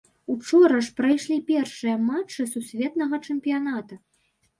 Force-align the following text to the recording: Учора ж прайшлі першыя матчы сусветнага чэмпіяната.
Учора 0.35 0.77
ж 0.85 0.93
прайшлі 0.99 1.35
першыя 1.51 1.97
матчы 2.05 2.45
сусветнага 2.53 3.21
чэмпіяната. 3.27 4.01